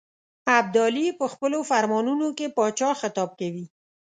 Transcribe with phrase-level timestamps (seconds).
[0.57, 3.65] ابدالي په خپلو فرمانونو کې پاچا خطاب کوي.